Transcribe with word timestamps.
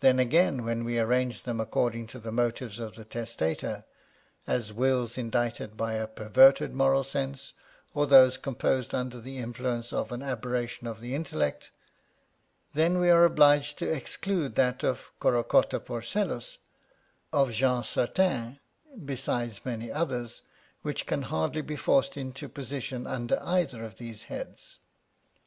Then 0.00 0.18
again, 0.18 0.64
when 0.66 0.84
we 0.84 0.98
arrange 0.98 1.44
them 1.44 1.62
according 1.62 2.08
to 2.08 2.18
the 2.18 2.30
motives 2.30 2.78
of 2.78 2.94
the 2.94 3.06
testator, 3.06 3.86
as, 4.46 4.70
wills 4.70 5.16
indited 5.16 5.78
by 5.78 5.94
a 5.94 6.06
perverted 6.06 6.74
moral 6.74 7.02
sense, 7.04 7.54
or 7.94 8.06
those 8.06 8.36
composed 8.36 8.94
under 8.94 9.18
the 9.18 9.38
influence 9.38 9.94
of 9.94 10.12
an 10.12 10.20
aberration 10.22 10.86
of 10.86 11.00
the 11.00 11.14
intellect, 11.14 11.70
then 12.74 12.98
we 12.98 13.08
are 13.08 13.24
obliged 13.24 13.78
to 13.78 13.90
exclude 13.90 14.56
that 14.56 14.84
of 14.84 15.10
Corocotta 15.20 15.80
Porcellus, 15.80 16.58
of 17.32 17.50
Jean 17.50 17.82
Certain, 17.82 18.60
beside 19.06 19.58
many 19.64 19.90
others, 19.90 20.42
which 20.82 21.06
can 21.06 21.22
hardly 21.22 21.62
be 21.62 21.76
forced 21.76 22.14
into 22.18 22.46
position 22.46 23.06
under 23.06 23.40
either 23.42 23.82
of 23.86 23.96
these 23.96 24.24
heads. 24.24 24.80